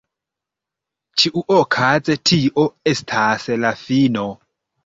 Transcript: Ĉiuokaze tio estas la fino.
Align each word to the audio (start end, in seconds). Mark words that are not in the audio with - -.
Ĉiuokaze 1.23 2.17
tio 2.31 2.67
estas 2.95 3.49
la 3.67 3.77
fino. 3.87 4.29